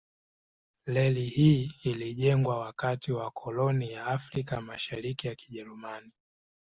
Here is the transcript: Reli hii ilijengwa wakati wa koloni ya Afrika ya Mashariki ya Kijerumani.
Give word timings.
Reli 0.85 1.25
hii 1.25 1.73
ilijengwa 1.83 2.59
wakati 2.59 3.11
wa 3.11 3.31
koloni 3.31 3.91
ya 3.91 4.05
Afrika 4.05 4.55
ya 4.55 4.61
Mashariki 4.61 5.27
ya 5.27 5.35
Kijerumani. 5.35 6.11